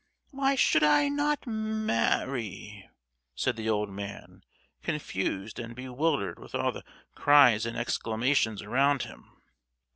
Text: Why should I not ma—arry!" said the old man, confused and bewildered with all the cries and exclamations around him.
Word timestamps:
Why 0.31 0.55
should 0.55 0.81
I 0.81 1.09
not 1.09 1.45
ma—arry!" 1.45 2.89
said 3.35 3.55
the 3.55 3.69
old 3.69 3.91
man, 3.91 4.43
confused 4.81 5.59
and 5.59 5.75
bewildered 5.75 6.39
with 6.39 6.55
all 6.55 6.71
the 6.71 6.83
cries 7.13 7.67
and 7.67 7.77
exclamations 7.77 8.63
around 8.63 9.03
him. 9.03 9.29